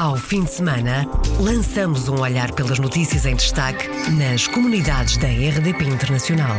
[0.00, 1.06] Ao fim de semana,
[1.38, 6.56] lançamos um olhar pelas notícias em destaque nas comunidades da RDP Internacional.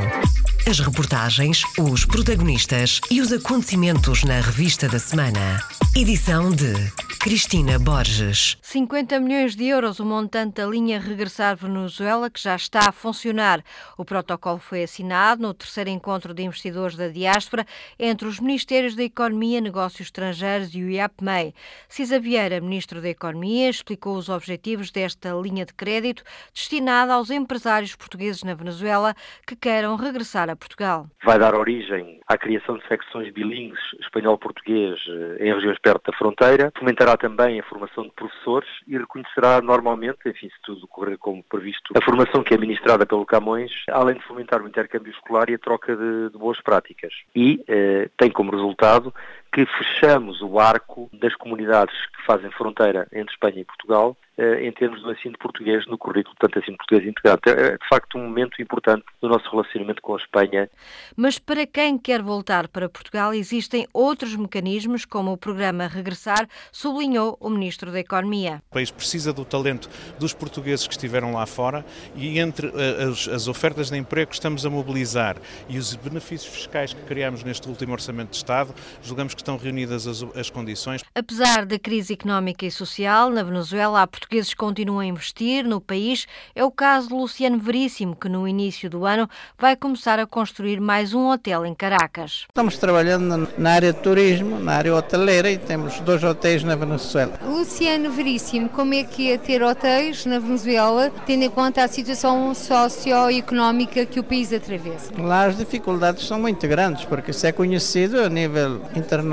[0.69, 5.59] As reportagens, os protagonistas e os acontecimentos na revista da semana.
[5.95, 6.73] Edição de
[7.19, 8.57] Cristina Borges.
[8.61, 13.63] 50 milhões de euros o montante da linha Regressar Venezuela, que já está a funcionar.
[13.97, 17.65] O protocolo foi assinado no terceiro encontro de investidores da diáspora
[17.99, 21.53] entre os Ministérios da Economia, Negócios Estrangeiros e o IAPMEI.
[21.89, 27.95] Cisa Vieira, Ministro da Economia, explicou os objetivos desta linha de crédito destinada aos empresários
[27.95, 29.13] portugueses na Venezuela
[29.45, 31.07] que queiram regressar a Portugal.
[31.23, 36.71] Vai dar origem à criação de secções bilíngues espanhol-português eh, em regiões perto da fronteira,
[36.77, 41.93] fomentará também a formação de professores e reconhecerá normalmente, enfim, se tudo correr como previsto,
[41.95, 45.59] a formação que é ministrada pelo Camões, além de fomentar o intercâmbio escolar e a
[45.59, 47.13] troca de, de boas práticas.
[47.35, 49.13] E eh, tem como resultado
[49.51, 54.71] que fechamos o arco das comunidades que fazem fronteira entre Espanha e Portugal eh, em
[54.71, 57.41] termos do ensino português no currículo, tanto ensino português integrado.
[57.47, 60.69] É, de facto, um momento importante do nosso relacionamento com a Espanha.
[61.15, 67.37] Mas para quem quer voltar para Portugal, existem outros mecanismos, como o programa Regressar, sublinhou
[67.39, 68.63] o Ministro da Economia.
[68.71, 73.27] O país precisa do talento dos portugueses que estiveram lá fora e entre eh, as,
[73.27, 75.35] as ofertas de emprego que estamos a mobilizar
[75.67, 80.07] e os benefícios fiscais que criamos neste último Orçamento de Estado, julgamos que estão reunidas
[80.07, 81.01] as, as condições.
[81.13, 86.25] Apesar da crise económica e social, na Venezuela há portugueses continuam a investir no país.
[86.55, 90.79] É o caso de Luciano Veríssimo, que no início do ano vai começar a construir
[90.79, 92.45] mais um hotel em Caracas.
[92.47, 97.39] Estamos trabalhando na área de turismo, na área hoteleira e temos dois hotéis na Venezuela.
[97.43, 102.53] Luciano Veríssimo, como é que é ter hotéis na Venezuela, tendo em conta a situação
[102.53, 105.11] socioeconómica que o país atravessa?
[105.17, 109.30] Lá as dificuldades são muito grandes, porque isso é conhecido a nível internacional,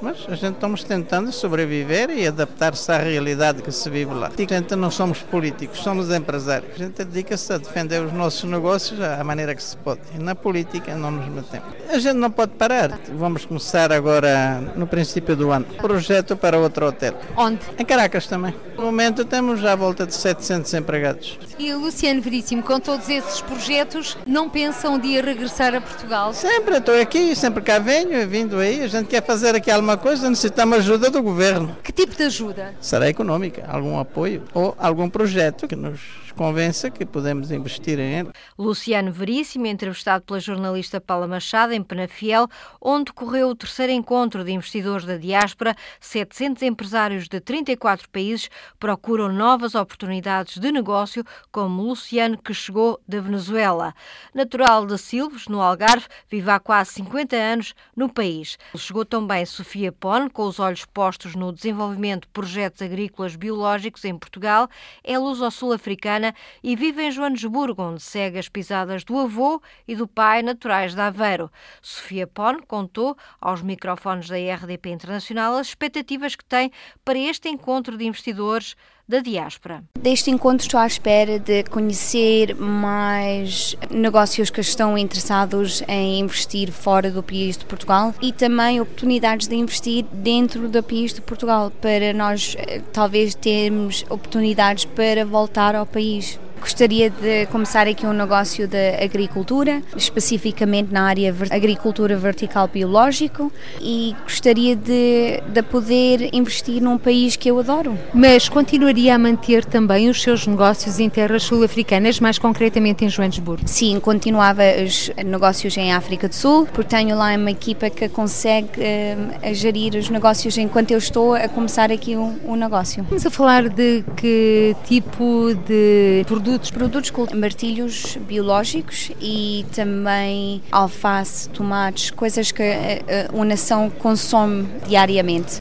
[0.00, 4.30] mas a gente estamos tentando sobreviver e adaptar-se à realidade que se vive lá.
[4.36, 6.72] A gente não somos políticos, somos empresários.
[6.74, 10.00] A gente dedica-se a defender os nossos negócios à maneira que se pode.
[10.14, 11.68] E na política não nos metemos.
[11.90, 12.98] A gente não pode parar.
[13.12, 15.64] Vamos começar agora no princípio do ano.
[15.80, 17.14] Projeto para outro hotel.
[17.36, 17.60] Onde?
[17.78, 18.54] Em Caracas também.
[18.76, 21.38] No momento temos já à volta de 700 empregados.
[21.58, 26.32] E Luciano Veríssimo, com todos esses projetos, não pensa um dia regressar a Portugal?
[26.32, 28.82] Sempre, estou aqui, sempre cá venho, vindo aí.
[28.82, 31.76] A gente quer fazer aqui alguma coisa, necessitamos ajuda do governo.
[31.82, 32.74] Que tipo de ajuda?
[32.80, 36.00] Será econômica, algum apoio ou algum projeto que nos
[36.38, 38.30] convença que podemos investir em ele.
[38.56, 42.46] Luciano Veríssimo, entrevistado pela jornalista Paula Machado em Penafiel,
[42.80, 49.32] onde correu o terceiro encontro de investidores da diáspora, 700 empresários de 34 países procuram
[49.32, 53.92] novas oportunidades de negócio, como Luciano, que chegou da Venezuela.
[54.32, 58.56] Natural de Silves, no Algarve, vive há quase 50 anos no país.
[58.76, 64.16] Chegou também Sofia Pone, com os olhos postos no desenvolvimento de projetos agrícolas biológicos em
[64.16, 64.68] Portugal,
[65.02, 66.27] é luso-sul-africana
[66.62, 71.00] e vive em Joanesburgo, onde segue as pisadas do avô e do pai naturais de
[71.00, 71.50] Aveiro.
[71.82, 76.70] Sofia Pone contou aos microfones da RDP Internacional as expectativas que tem
[77.04, 78.76] para este encontro de investidores
[79.08, 79.82] da diáspora.
[79.98, 87.10] Deste encontro estou à espera de conhecer mais negócios que estão interessados em investir fora
[87.10, 92.12] do país de Portugal e também oportunidades de investir dentro do país de Portugal para
[92.12, 96.38] nós eh, talvez termos oportunidades para voltar ao país.
[96.60, 103.52] Gostaria de começar aqui um negócio de agricultura, especificamente na área de agricultura vertical biológico
[103.80, 107.96] e gostaria de, de poder investir num país que eu adoro.
[108.12, 113.62] Mas continuaria a manter também os seus negócios em terras sul-africanas, mais concretamente em Joanesburgo?
[113.66, 118.68] Sim, continuava os negócios em África do Sul, porque tenho lá uma equipa que consegue
[118.80, 123.04] uh, gerir os negócios enquanto eu estou a começar aqui um, um negócio.
[123.04, 126.70] Vamos a falar de que tipo de produtos produtos?
[126.70, 135.58] Produtos com martilhos biológicos e também alface, tomates, coisas que a nação consome diariamente.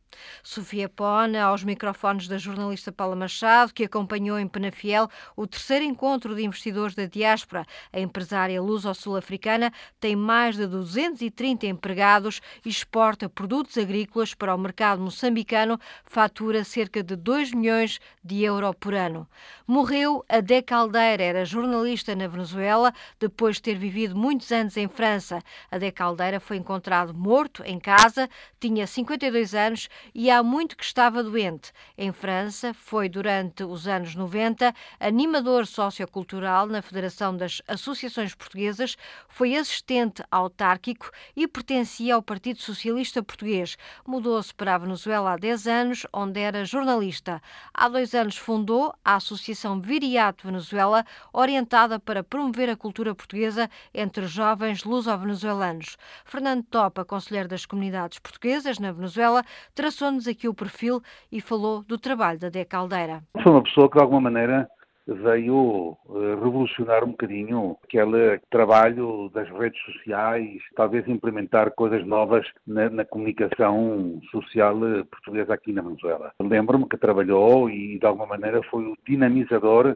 [0.49, 6.33] Sofia Pona, aos microfones da jornalista Paula Machado, que acompanhou em Penafiel o terceiro encontro
[6.33, 7.65] de investidores da diáspora.
[7.91, 15.01] A empresária luso-sul-africana tem mais de 230 empregados e exporta produtos agrícolas para o mercado
[15.01, 19.27] moçambicano, fatura cerca de 2 milhões de euros por ano.
[19.67, 25.43] Morreu Adé Caldeira, era jornalista na Venezuela, depois de ter vivido muitos anos em França.
[25.69, 28.29] Adé Caldeira foi encontrado morto em casa,
[28.61, 31.71] tinha 52 anos e há há muito que estava doente.
[31.97, 38.95] Em França, foi durante os anos 90 animador sociocultural na Federação das Associações Portuguesas,
[39.27, 43.77] foi assistente autárquico e pertencia ao Partido Socialista Português.
[44.05, 47.41] Mudou-se para a Venezuela há 10 anos, onde era jornalista.
[47.73, 54.27] Há dois anos fundou a Associação Viriato Venezuela, orientada para promover a cultura portuguesa entre
[54.27, 55.97] jovens luso-venezuelanos.
[56.25, 59.43] Fernando Topa, conselheiro das comunidades portuguesas na Venezuela,
[59.73, 61.01] traçou-nos aqui o perfil
[61.31, 63.23] e falou do trabalho da Deca Caldeira.
[63.41, 64.69] Foi uma pessoa que, de alguma maneira,
[65.07, 72.89] veio eh, revolucionar um bocadinho aquele trabalho das redes sociais, talvez implementar coisas novas na,
[72.89, 76.31] na comunicação social eh, portuguesa aqui na Venezuela.
[76.41, 79.95] Lembro-me que trabalhou e, de alguma maneira, foi o dinamizador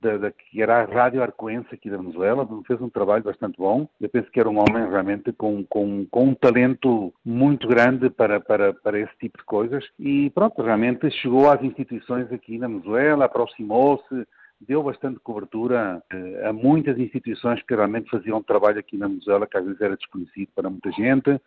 [0.00, 3.88] da, da, que era a Rádio Arcoense aqui da Venezuela, fez um trabalho bastante bom.
[4.00, 8.40] Eu penso que era um homem realmente com, com, com um talento muito grande para,
[8.40, 13.26] para, para esse tipo de coisas e pronto, realmente chegou às instituições aqui na Venezuela,
[13.26, 14.26] aproximou-se,
[14.60, 19.46] deu bastante cobertura eh, a muitas instituições que realmente faziam um trabalho aqui na Venezuela
[19.46, 21.40] que às vezes era desconhecido para muita gente.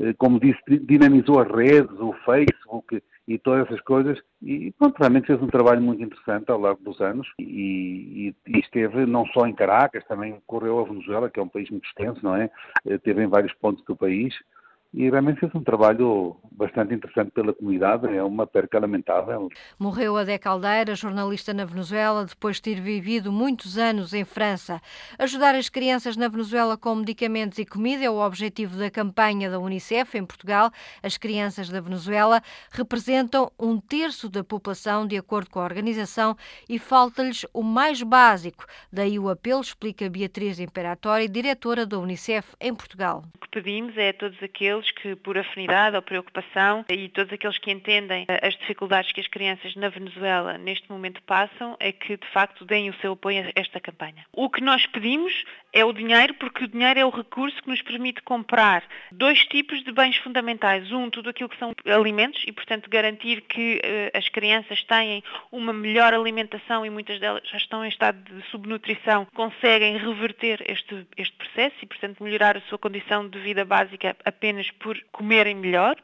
[0.00, 5.26] Eh, como disse, dinamizou as redes, o Facebook e todas essas coisas e pronto, realmente
[5.26, 9.46] fez um trabalho muito interessante ao longo dos anos e, e, e, esteve não só
[9.46, 12.50] em Caracas, também correu a Venezuela, que é um país muito extenso, não é?
[12.86, 14.34] Esteve em vários pontos do país
[14.92, 19.48] e realmente fez um trabalho bastante interessante pela comunidade, é uma perca lamentável.
[19.78, 24.80] Morreu Adé Caldeira, jornalista na Venezuela, depois de ter vivido muitos anos em França.
[25.18, 29.58] Ajudar as crianças na Venezuela com medicamentos e comida é o objetivo da campanha da
[29.58, 30.70] Unicef em Portugal.
[31.02, 36.36] As crianças da Venezuela representam um terço da população, de acordo com a organização,
[36.68, 38.66] e falta-lhes o mais básico.
[38.92, 43.24] Daí o apelo, explica Beatriz Imperatori, diretora da Unicef em Portugal.
[43.36, 47.32] O que pedimos é a todos aqueles aqueles que, por afinidade ou preocupação, e todos
[47.32, 51.92] aqueles que entendem eh, as dificuldades que as crianças na Venezuela neste momento passam, é
[51.92, 54.24] que de facto deem o seu apoio a esta campanha.
[54.32, 57.80] O que nós pedimos é o dinheiro, porque o dinheiro é o recurso que nos
[57.82, 58.82] permite comprar
[59.12, 60.90] dois tipos de bens fundamentais.
[60.90, 65.22] Um, tudo aquilo que são alimentos e, portanto, garantir que uh, as crianças têm
[65.52, 71.06] uma melhor alimentação e muitas delas já estão em estado de subnutrição, conseguem reverter este,
[71.16, 75.96] este processo e, portanto, melhorar a sua condição de vida básica apenas por comerem melhor.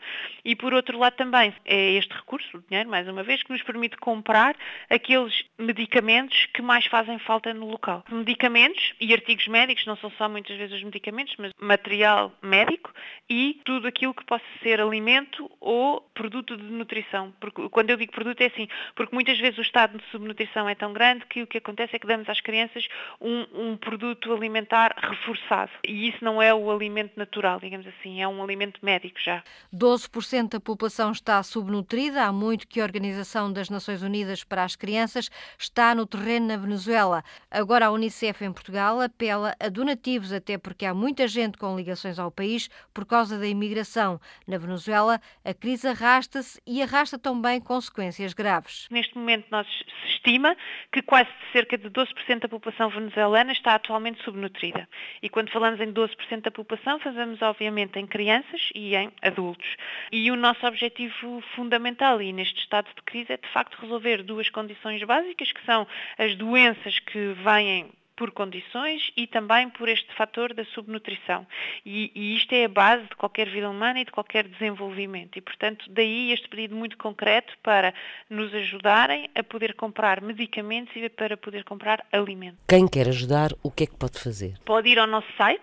[0.44, 3.62] E, por outro lado, também é este recurso, o dinheiro, mais uma vez, que nos
[3.62, 4.56] permite comprar
[4.88, 8.04] aqueles medicamentos que mais fazem falta no local.
[8.10, 12.92] Medicamentos e artigos médicos, não são só muitas vezes os medicamentos, mas material médico
[13.28, 17.32] e tudo aquilo que possa ser alimento ou produto de nutrição.
[17.40, 20.74] Porque, quando eu digo produto é assim, porque muitas vezes o estado de subnutrição é
[20.74, 22.86] tão grande que o que acontece é que damos às crianças
[23.20, 25.70] um, um produto alimentar reforçado.
[25.86, 29.42] E isso não é o alimento natural, digamos assim, é um alimento médico já.
[29.74, 32.24] 12% da população está subnutrida.
[32.24, 36.56] Há muito que a Organização das Nações Unidas para as Crianças está no terreno na
[36.56, 37.22] Venezuela.
[37.50, 42.18] Agora a Unicef em Portugal apela a donativos, até porque há muita gente com ligações
[42.18, 44.20] ao país por causa da imigração.
[44.46, 48.88] Na Venezuela, a crise arrasta-se e arrasta também consequências graves.
[48.90, 50.56] Neste momento, nós se estima
[50.92, 54.88] que quase cerca de 12% da população venezuelana está atualmente subnutrida.
[55.22, 59.76] E quando falamos em 12% da população, fazemos obviamente em crianças e em adultos.
[60.12, 64.48] E o nosso objetivo fundamental e neste estado de crise é de facto resolver duas
[64.48, 65.86] condições básicas, que são
[66.18, 71.46] as doenças que vêm por condições e também por este fator da subnutrição.
[71.84, 75.36] E, e, isto é a base de qualquer vida humana e de qualquer desenvolvimento.
[75.36, 77.92] E, portanto, daí este pedido muito concreto para
[78.28, 82.58] nos ajudarem a poder comprar medicamentos e para poder comprar alimentos.
[82.66, 84.54] Quem quer ajudar, o que é que pode fazer?
[84.64, 85.62] Pode ir ao nosso site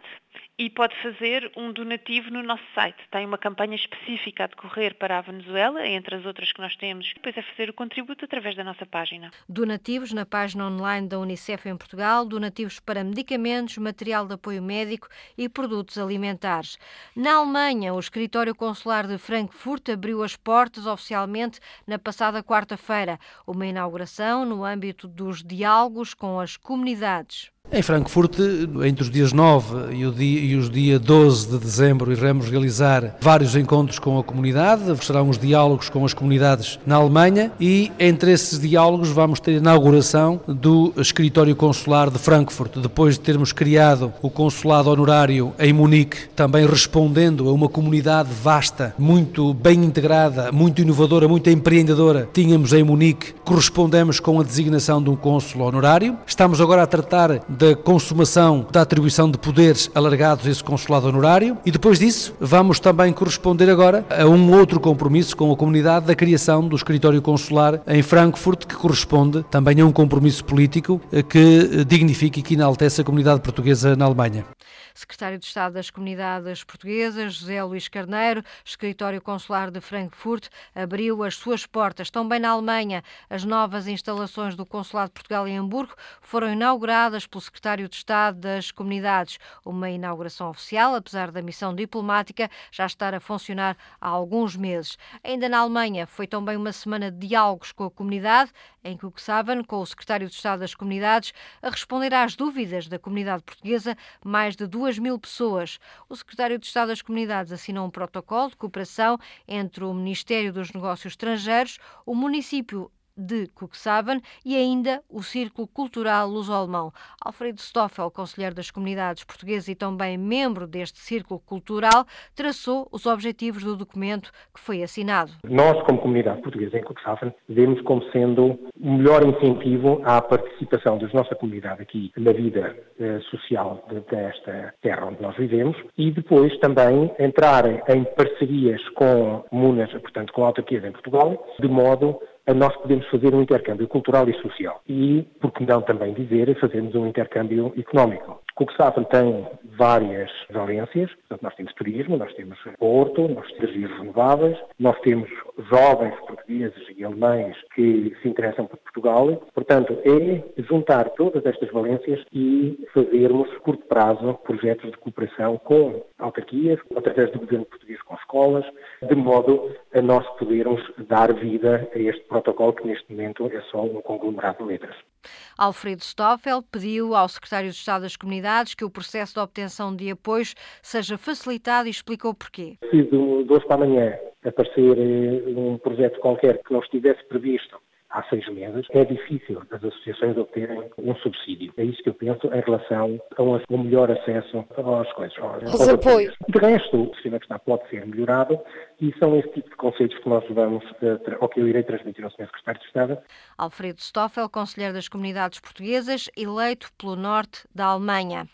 [0.58, 2.98] e pode fazer um donativo no nosso site.
[3.10, 7.12] Tem uma campanha específica a decorrer para a Venezuela, entre as outras que nós temos,
[7.14, 9.32] depois é fazer o contributo através da nossa página.
[9.50, 15.08] Donativos na página online da Unicef em Portugal, donativos para medicamentos, material de apoio médico
[15.38, 16.78] e produtos alimentares.
[17.16, 23.66] Na Alemanha, o escritório consular de Frankfurt abriu as portas oficialmente na passada quarta-feira, uma
[23.66, 27.53] inauguração no âmbito dos diálogos com as comunidades.
[27.76, 28.38] Em Frankfurt,
[28.86, 33.56] entre os dias 9 e, dia, e, os dias 12 de dezembro, iremos realizar vários
[33.56, 38.60] encontros com a comunidade, serão uns diálogos com as comunidades na Alemanha e entre esses
[38.60, 44.30] diálogos vamos ter a inauguração do escritório consular de Frankfurt, depois de termos criado o
[44.30, 51.28] consulado honorário em Munique, também respondendo a uma comunidade vasta, muito bem integrada, muito inovadora,
[51.28, 56.16] muito empreendedora, tínhamos em Munique, correspondemos com a designação de um cônsul honorário.
[56.28, 61.58] Estamos agora a tratar da consumação da atribuição de poderes alargados a esse consulado honorário
[61.66, 66.16] e depois disso vamos também corresponder agora a um outro compromisso com a comunidade da
[66.16, 72.40] criação do escritório consular em Frankfurt, que corresponde também a um compromisso político que dignifique
[72.40, 74.46] e que enaltece a comunidade portuguesa na Alemanha.
[74.94, 81.36] Secretário de Estado das Comunidades Portuguesas, José Luís Carneiro, Escritório Consular de Frankfurt, abriu as
[81.36, 82.10] suas portas.
[82.10, 87.42] Também na Alemanha, as novas instalações do Consulado de Portugal em Hamburgo foram inauguradas pelo
[87.42, 89.40] Secretário de Estado das Comunidades.
[89.66, 94.98] Uma inauguração oficial, apesar da missão diplomática já estar a funcionar há alguns meses.
[95.24, 98.52] Ainda na Alemanha, foi também uma semana de diálogos com a comunidade,
[98.84, 103.44] em Cuxhaven, com o Secretário de Estado das Comunidades, a responder às dúvidas da comunidade
[103.44, 105.80] portuguesa, mais de duas 2 mil pessoas.
[106.08, 110.72] O secretário de Estado das Comunidades assinou um protocolo de cooperação entre o Ministério dos
[110.72, 116.92] Negócios Estrangeiros, o município de Cuxhaven e ainda o Círculo Cultural Luso-Alemão.
[117.24, 122.06] Alfredo Stoffel, conselheiro das comunidades portuguesas e também membro deste Círculo Cultural,
[122.36, 125.32] traçou os objetivos do documento que foi assinado.
[125.44, 131.08] Nós, como comunidade portuguesa em Cuxhaven, vemos como sendo o melhor incentivo à participação da
[131.14, 137.12] nossa comunidade aqui na vida eh, social desta terra onde nós vivemos e depois também
[137.20, 142.20] entrar em parcerias com munas, portanto com autarquias em Portugal, de modo
[142.52, 144.82] nós podemos fazer um intercâmbio cultural e social.
[144.88, 148.43] E, por que não também dizer, fazermos um intercâmbio económico.
[148.56, 154.58] Cuxhaven tem várias valências, portanto, nós temos turismo, nós temos porto, nós temos energias renováveis,
[154.80, 155.30] nós temos
[155.70, 159.44] jovens portugueses e alemães que se interessam por Portugal.
[159.54, 166.80] Portanto, é juntar todas estas valências e fazermos, curto prazo, projetos de cooperação com autarquias,
[166.96, 168.66] através do governo português com escolas,
[169.02, 173.84] de modo a nós podermos dar vida a este protocolo que neste momento é só
[173.84, 175.13] um conglomerado de letras.
[175.58, 180.12] Alfredo Stoffel pediu ao secretário de Estado das Comunidades que o processo de obtenção de
[180.12, 182.78] apoios seja facilitado e explicou porquê.
[182.90, 187.78] Se de hoje para amanhã aparecer eh, um projeto qualquer que não estivesse previsto
[188.14, 191.74] há seis meses, é difícil as associações obterem um subsídio.
[191.78, 193.42] É isso que eu penso em relação a
[193.74, 195.38] um melhor acesso às coisas.
[195.40, 196.34] Aos, apoios.
[196.48, 198.60] De resto, o sistema que está pode ser melhorado
[199.02, 202.24] e são esse tipo de conceitos que nós vamos, uh, ou que eu irei transmitir
[202.24, 202.46] ao Sr.
[202.46, 203.18] Secretário de Estado.
[203.58, 208.48] Alfredo Stoffel, Conselheiro das Comunidades Portuguesas, eleito pelo Norte da Alemanha.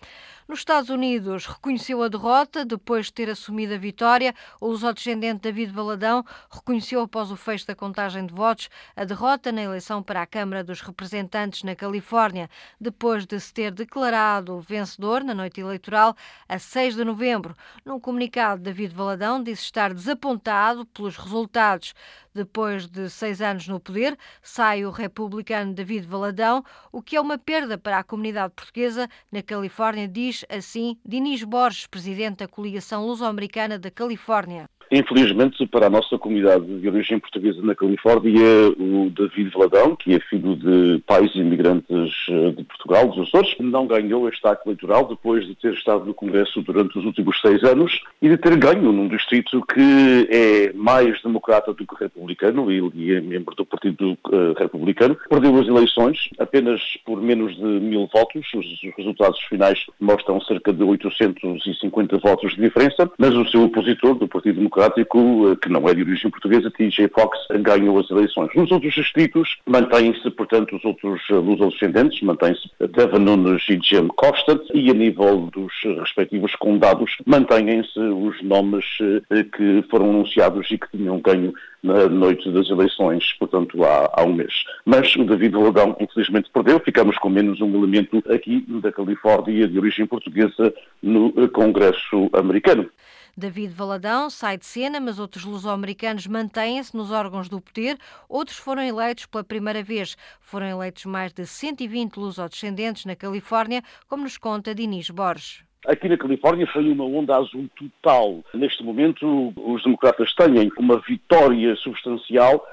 [0.49, 4.33] Nos Estados Unidos, reconheceu a derrota depois de ter assumido a vitória.
[4.59, 9.61] O luso-descendente David Valadão reconheceu após o fecho da contagem de votos a derrota na
[9.61, 12.49] eleição para a Câmara dos Representantes na Califórnia,
[12.81, 16.15] depois de se ter declarado vencedor na noite eleitoral
[16.47, 17.55] a 6 de novembro.
[17.85, 21.93] Num comunicado, David Valadão disse estar desapontado pelos resultados.
[22.33, 27.37] Depois de seis anos no poder, sai o republicano David Valadão, o que é uma
[27.37, 33.79] perda para a comunidade portuguesa na Califórnia, diz assim Dinis Borges, presidente da coligação luso-americana
[33.79, 34.69] da Califórnia.
[34.91, 40.19] Infelizmente, para a nossa comunidade de origem portuguesa na Califórnia, o David Valadão, que é
[40.19, 45.45] filho de pais imigrantes eh, de Portugal, dos Açores, não ganhou este ato eleitoral depois
[45.45, 49.07] de ter estado no Congresso durante os últimos seis anos e de ter ganho num
[49.07, 55.15] distrito que é mais democrata do que republicano, ele é membro do Partido uh, Republicano.
[55.29, 58.47] Perdeu as eleições apenas por menos de mil votos.
[58.55, 64.15] Os, os resultados finais mostram cerca de 850 votos de diferença, mas o seu opositor
[64.15, 68.09] do Partido Democrático Democrático, eh, que não é de origem portuguesa, TJ Fox, ganhou as
[68.09, 68.49] eleições.
[68.55, 74.59] Nos outros distritos mantêm-se, portanto, os outros eh, luso-descendentes, mantém-se Devon Nunes e Jim Costa,
[74.73, 80.97] e a nível dos respectivos condados mantêm-se os nomes eh, que foram anunciados e que
[80.97, 84.53] tinham ganho na noite das eleições, portanto, há, há um mês.
[84.85, 86.79] Mas o David Valadão, infelizmente, perdeu.
[86.79, 92.89] Ficamos com menos um elemento aqui da Califórnia de origem portuguesa no Congresso americano.
[93.37, 97.97] David Valadão sai de cena, mas outros luso-americanos mantêm-se nos órgãos do poder.
[98.27, 100.15] Outros foram eleitos pela primeira vez.
[100.39, 105.63] Foram eleitos mais de 120 luso-descendentes na Califórnia, como nos conta Dinis Borges.
[105.87, 108.43] Aqui na Califórnia foi uma onda azul total.
[108.53, 112.65] Neste momento, os democratas têm uma vitória substancial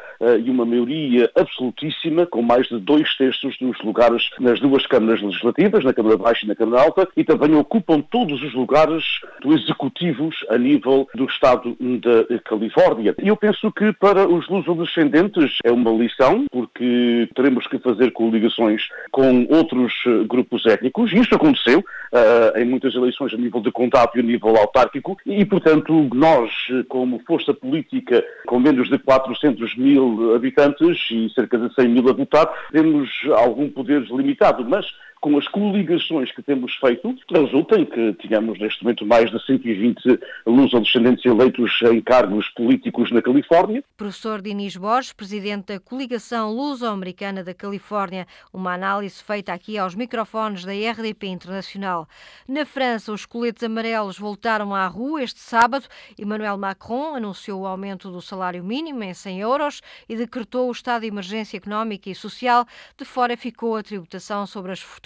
[0.44, 5.84] e uma maioria absolutíssima, com mais de dois terços dos lugares nas duas câmaras legislativas,
[5.84, 9.04] na Câmara Baixa e na Câmara Alta, e também ocupam todos os lugares
[9.42, 13.14] do executivos a nível do Estado da Califórnia.
[13.22, 18.82] E eu penso que para os luso-descendentes é uma lição, porque teremos que fazer coligações
[19.10, 23.70] com outros eh, grupos étnicos, e isso aconteceu uh, em muitas eleições a nível de
[23.70, 26.50] contato e a nível autárquico e, portanto, nós,
[26.88, 32.12] como força política com menos de 400 mil habitantes e cerca de 100 mil a
[32.12, 34.86] votar, temos algum poder limitado, mas
[35.20, 40.20] com as coligações que temos feito, resulta em que tínhamos neste momento mais de 120
[40.46, 43.82] luso-descendentes eleitos em cargos políticos na Califórnia.
[43.96, 50.64] Professor Dinis Borges, presidente da Coligação Luso-Americana da Califórnia, uma análise feita aqui aos microfones
[50.64, 52.06] da RDP Internacional.
[52.46, 55.86] Na França, os coletes amarelos voltaram à rua este sábado.
[56.18, 61.02] Emmanuel Macron anunciou o aumento do salário mínimo em 100 euros e decretou o estado
[61.02, 62.66] de emergência económica e social.
[62.96, 65.05] De fora ficou a tributação sobre as fortunas.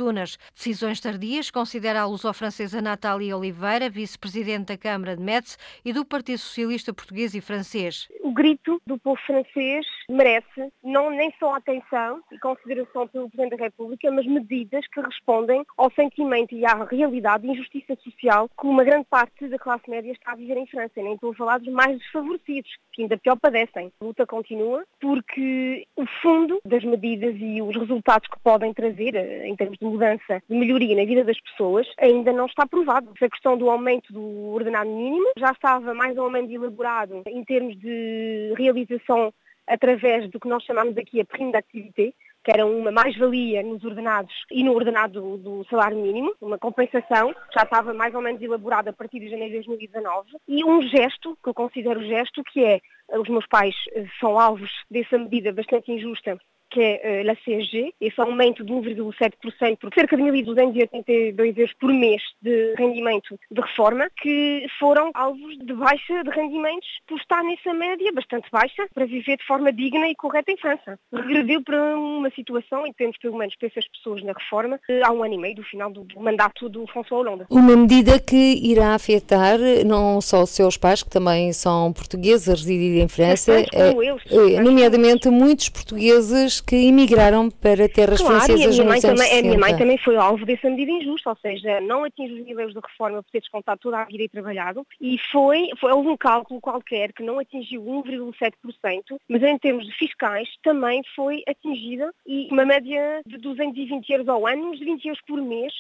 [0.54, 6.38] Decisões tardias, considera a luso-francesa Nathalie Oliveira, vice-presidente da Câmara de Metz e do Partido
[6.38, 8.09] Socialista Português e Francês.
[8.23, 13.64] O grito do povo francês merece não nem só atenção e consideração pelo Presidente da
[13.64, 18.85] República, mas medidas que respondem ao sentimento e à realidade de injustiça social que uma
[18.85, 20.92] grande parte da classe média está a viver em França.
[20.97, 23.92] Nem estou a falar dos mais desfavorecidos, que ainda pior padecem.
[24.00, 29.47] A luta continua porque o fundo das medidas e os resultados que podem trazer eh,
[29.47, 33.11] em termos de mudança, de melhoria na vida das pessoas, ainda não está provado.
[33.20, 37.78] A questão do aumento do ordenado mínimo já estava mais ou menos elaborado em termos
[37.78, 39.32] de realização
[39.66, 44.35] através do que nós chamamos aqui a prima d'activité, que era uma mais-valia nos ordenados
[44.50, 48.92] e no ordenado do salário mínimo, uma compensação, já estava mais ou menos elaborada a
[48.92, 52.80] partir de janeiro de 2019, e um gesto, que eu considero gesto, que é,
[53.12, 53.75] os meus pais
[54.18, 56.38] são alvos dessa medida bastante injusta
[56.71, 61.93] que é uh, a CSG, esse aumento de 1,7% por cerca de 1.282 euros por
[61.93, 67.75] mês de rendimento de reforma, que foram alvos de baixa de rendimentos por estar nessa
[67.75, 70.99] média bastante baixa para viver de forma digna e correta em França.
[71.12, 75.11] Regrediu para uma situação, em termos pelo menos para essas pessoas na reforma, eh, há
[75.11, 77.45] um ano e meio do final do mandato do François Hollande.
[77.50, 82.53] Uma medida que irá afetar não só os seus pais, que também são portugueses a
[82.53, 88.85] residir em França, é, nomeadamente muitos portugueses que emigraram para terras claro, francesas e a
[88.85, 92.05] minha, mãe também, a minha mãe também foi alvo dessa medida injusta, ou seja, não
[92.05, 95.71] atinge os níveis de reforma por ter descontado toda a vida e trabalhado, e foi,
[95.81, 101.43] foi um cálculo qualquer que não atingiu 1,7%, mas em termos de fiscais também foi
[101.47, 105.73] atingida e uma média de 220 euros ao ano, uns 20 euros por mês.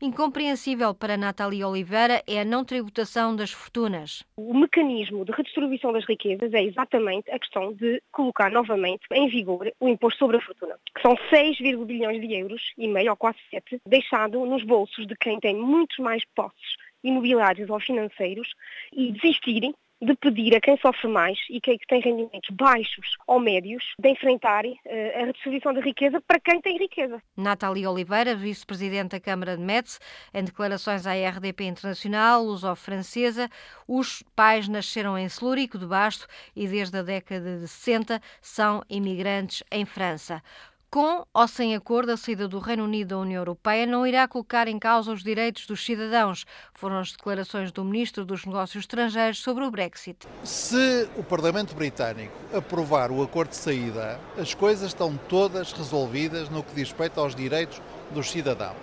[0.00, 4.24] Incompreensível para Natália Oliveira é a não tributação das fortunas.
[4.36, 9.72] O mecanismo de redistribuição das riquezas é exatamente a questão de colocar novamente em vigor
[9.80, 13.38] o imposto sobre a fortuna, que são 6, bilhões de euros e meio, ou quase
[13.50, 18.48] 7, deixado nos bolsos de quem tem muitos mais posses imobiliários ou financeiros
[18.92, 23.84] e desistirem de pedir a quem sofre mais e quem tem rendimentos baixos ou médios
[23.98, 24.78] de enfrentar uh,
[25.14, 27.20] a redistribuição da riqueza para quem tem riqueza.
[27.36, 29.98] Natália Oliveira, vice-presidente da Câmara de Metz,
[30.32, 33.48] em declarações à RDP Internacional, luso-francesa,
[33.86, 39.62] os pais nasceram em Celurico de Basto e desde a década de 60 são imigrantes
[39.70, 40.42] em França.
[40.90, 44.66] Com ou sem acordo, a saída do Reino Unido da União Europeia não irá colocar
[44.68, 46.46] em causa os direitos dos cidadãos.
[46.72, 50.26] Foram as declarações do Ministro dos Negócios Estrangeiros sobre o Brexit.
[50.44, 56.62] Se o Parlamento Britânico aprovar o acordo de saída, as coisas estão todas resolvidas no
[56.62, 58.78] que diz respeito aos direitos dos cidadãos.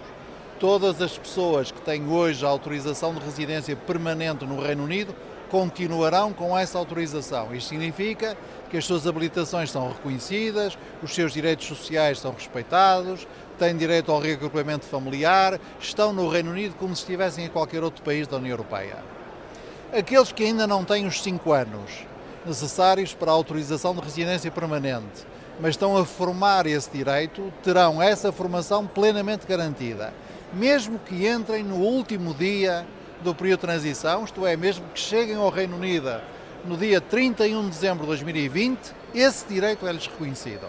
[0.60, 5.16] Todas as pessoas que têm hoje a autorização de residência permanente no Reino Unido
[5.50, 7.54] continuarão com essa autorização.
[7.54, 8.38] Isto significa
[8.70, 13.28] que as suas habilitações são reconhecidas, os seus direitos sociais são respeitados,
[13.58, 18.04] têm direito ao reagrupamento familiar, estão no Reino Unido como se estivessem em qualquer outro
[18.04, 18.98] país da União Europeia.
[19.98, 22.06] Aqueles que ainda não têm os 5 anos
[22.46, 25.26] necessários para a autorização de residência permanente,
[25.60, 30.14] mas estão a formar esse direito, terão essa formação plenamente garantida,
[30.54, 32.86] mesmo que entrem no último dia
[33.26, 36.22] do período de transição, isto é, mesmo que cheguem ao Reino Unido
[36.64, 38.80] no dia 31 de dezembro de 2020,
[39.14, 40.68] esse direito é-lhes reconhecido.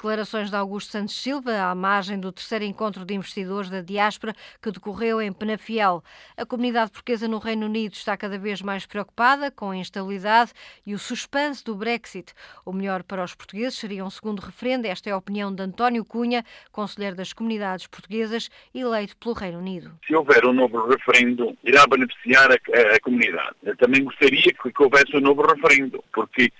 [0.00, 4.32] Declarações de Augusto Santos Silva à margem do terceiro encontro de investidores da diáspora
[4.62, 6.02] que decorreu em Penafiel.
[6.38, 10.52] A comunidade portuguesa no Reino Unido está cada vez mais preocupada com a instabilidade
[10.86, 12.32] e o suspense do Brexit.
[12.64, 14.86] O melhor para os portugueses seria um segundo referendo.
[14.86, 19.92] Esta é a opinião de António Cunha, conselheiro das comunidades portuguesas, eleito pelo Reino Unido.
[20.06, 23.54] Se houver um novo referendo, irá beneficiar a, a, a comunidade.
[23.62, 26.50] Eu também gostaria que, que houvesse um novo referendo, porque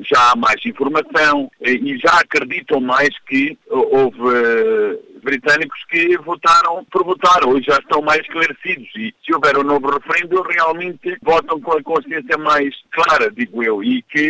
[0.00, 7.04] já há mais informação e já acreditam mais que houve eh, britânicos que votaram por
[7.04, 11.72] votar, hoje já estão mais esclarecidos e se houver um novo referendo realmente votam com
[11.72, 14.24] a consciência mais clara, digo eu, e que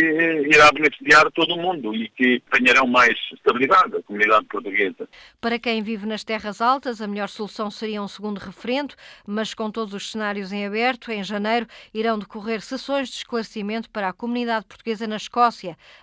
[0.50, 5.06] irá beneficiar todo o mundo e que ganharão mais estabilidade a comunidade portuguesa.
[5.38, 8.94] Para quem vive nas terras altas, a melhor solução seria um segundo referendo,
[9.26, 14.08] mas com todos os cenários em aberto, em janeiro irão decorrer sessões de esclarecimento para
[14.08, 15.55] a comunidade portuguesa na Escócia,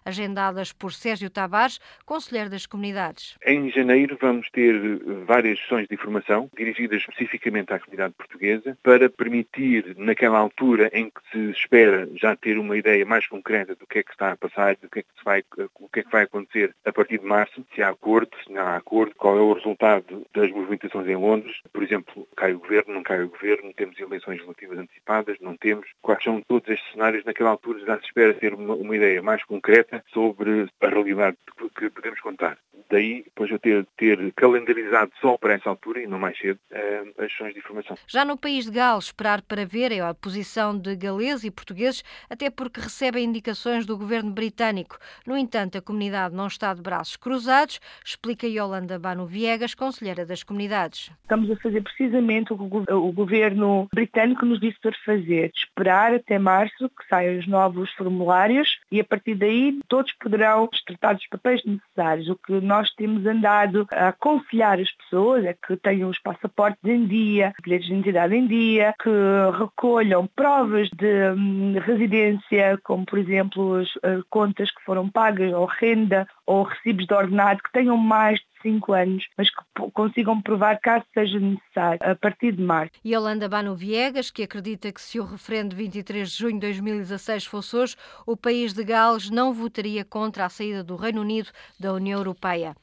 [0.03, 3.37] agendadas por Sérgio Tavares, conselheiro das comunidades.
[3.45, 9.09] Em janeiro vamos ter ter várias sessões de informação dirigidas especificamente à comunidade portuguesa para
[9.09, 13.99] permitir, naquela altura em que se espera já ter uma ideia mais concreta do que
[13.99, 15.43] é que está a passar, do que é que, se vai,
[15.79, 18.61] o que, é que vai acontecer a partir de março, se há acordo, se não
[18.61, 22.93] há acordo, qual é o resultado das movimentações em Londres, por exemplo, cai o governo,
[22.93, 27.25] não cai o governo, temos eleições relativas antecipadas, não temos, quais são todos estes cenários,
[27.25, 31.37] naquela altura já se espera ter uma, uma ideia mais concreta sobre a realidade
[31.77, 32.57] que podemos contar.
[32.89, 37.03] Daí, depois eu ter, ter calendarizado só para essa altura e não mais cedo eh,
[37.17, 37.97] as sessões de informação.
[38.07, 42.03] Já no país de Gales, esperar para ver é a posição de galeses e portugueses,
[42.29, 44.97] até porque recebem indicações do governo britânico.
[45.25, 50.43] No entanto, a comunidade não está de braços cruzados, explica Yolanda Bano Viegas, conselheira das
[50.43, 51.11] comunidades.
[51.21, 56.37] Estamos a fazer precisamente o que o governo britânico nos disse para fazer, esperar até
[56.37, 61.61] março que saiam os novos formulários e a partir daí todos poderão tratar dos papéis
[61.65, 62.29] necessários.
[62.29, 67.05] O que nós temos andado a aconselhar as pessoas é que tenham os passaportes em
[67.05, 69.09] dia, bilhetes de identidade em dia, que
[69.57, 75.65] recolham provas de hum, residência, como por exemplo as uh, contas que foram pagas, ou
[75.65, 80.79] renda, ou recibos de ordenado, que tenham mais de 5 anos, mas que consigam provar
[80.79, 82.93] caso seja necessário, a partir de março.
[83.05, 87.45] Holanda Bano Viegas, que acredita que se o referendo de 23 de junho de 2016
[87.45, 87.95] fosse hoje,
[88.25, 92.75] o país de Gales não votaria contra a saída do Reino Unido da União Europeia.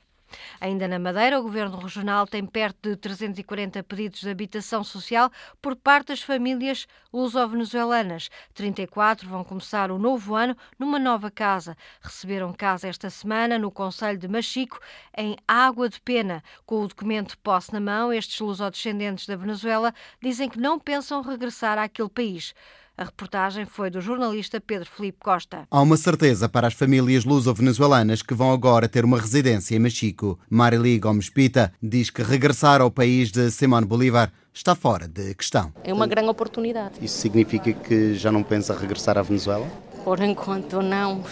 [0.60, 5.76] Ainda na Madeira, o Governo Regional tem perto de 340 pedidos de habitação social por
[5.76, 8.30] parte das famílias luso-venezuelanas.
[8.54, 11.76] 34 vão começar o novo ano numa nova casa.
[12.00, 14.78] Receberam casa esta semana no Conselho de Machico,
[15.16, 16.42] em Água de Pena.
[16.64, 21.22] Com o documento de posse na mão, estes lusodescendentes da Venezuela dizem que não pensam
[21.22, 22.54] regressar àquele país.
[23.00, 25.66] A reportagem foi do jornalista Pedro Felipe Costa.
[25.70, 30.38] Há uma certeza para as famílias luso-venezuelanas que vão agora ter uma residência em Machico.
[30.50, 35.72] Marili Gomes Pita diz que regressar ao país de Simón Bolívar está fora de questão.
[35.82, 36.96] É uma grande oportunidade.
[37.00, 39.66] Isso significa que já não pensa regressar à Venezuela?
[40.04, 41.24] Por enquanto não,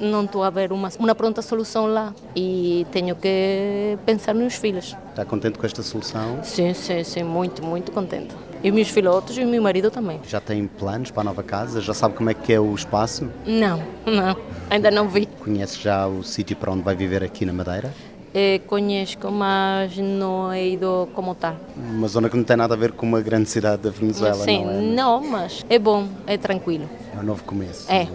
[0.00, 4.96] não estou a ver uma, uma pronta solução lá e tenho que pensar nos filhos.
[5.10, 6.42] Está contente com esta solução?
[6.42, 8.34] Sim, sim, sim, muito, muito contente.
[8.64, 10.20] E meus filhotos e o meu marido também.
[10.28, 11.80] Já tem planos para a nova casa?
[11.80, 13.28] Já sabe como é que é o espaço?
[13.44, 14.36] Não, não,
[14.70, 15.26] ainda não vi.
[15.40, 17.92] Conhece já o sítio para onde vai viver aqui na Madeira?
[18.32, 21.54] É, conheço, mas não he ido como está.
[21.76, 24.64] Uma zona que não tem nada a ver com uma grande cidade da Venezuela, Sim,
[24.64, 24.80] não é?
[24.80, 26.88] não, mas é bom, é tranquilo.
[27.14, 27.90] É um novo começo.
[27.92, 28.06] É.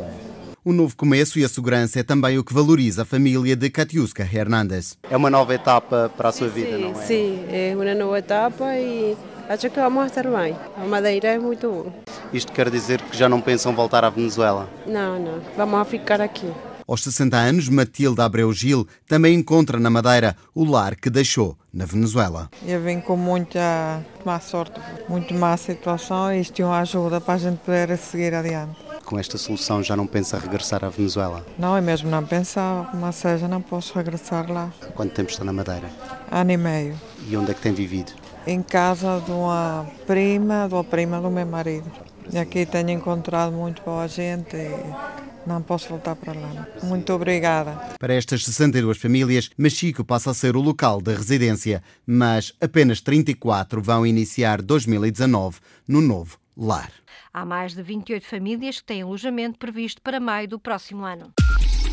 [0.67, 4.23] O novo começo e a segurança é também o que valoriza a família de Katiuska
[4.23, 4.97] Hernández.
[5.10, 7.06] É uma nova etapa para a sua vida, não é?
[7.06, 9.15] Sim, é uma nova etapa e
[9.47, 10.53] acho que vamos estar bem.
[10.75, 11.93] A Madeira é muito bom.
[12.34, 14.69] Isto quer dizer que já não pensam voltar à Venezuela?
[14.86, 16.51] Não, não, vamos ficar aqui.
[16.88, 21.84] Aos 60 anos, Matilde Abreu Gil também encontra na Madeira o lar que deixou na
[21.84, 22.50] Venezuela.
[22.65, 27.34] Eu venho com muita má sorte, muito má situação e isto é uma ajuda para
[27.34, 28.78] a gente poder seguir adiante.
[29.04, 31.45] Com esta solução já não pensa regressar à Venezuela?
[31.60, 34.71] Não, é mesmo não pensava, mas seja, não posso regressar lá.
[34.95, 35.89] Quanto tempo está na Madeira?
[36.32, 36.95] Ano e meio.
[37.28, 38.13] E onde é que tem vivido?
[38.45, 41.91] Em casa de uma prima, de uma prima do meu marido.
[42.32, 46.67] E aqui tenho encontrado muito boa gente e não posso voltar para lá.
[46.83, 47.71] Muito obrigada.
[47.99, 53.81] Para estas 62 famílias, Machico passa a ser o local da residência, mas apenas 34
[53.81, 56.91] vão iniciar 2019 no novo lar.
[57.33, 61.31] Há mais de 28 famílias que têm alojamento previsto para maio do próximo ano.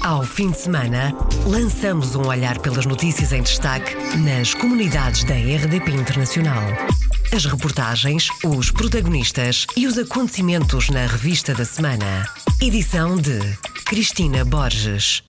[0.02, 1.14] Ao fim de semana,
[1.46, 6.62] lançamos um olhar pelas notícias em destaque nas comunidades da RDP Internacional.
[7.32, 12.28] As reportagens, os protagonistas e os acontecimentos na revista da semana.
[12.60, 13.40] Edição de
[13.84, 15.22] Cristina Borges.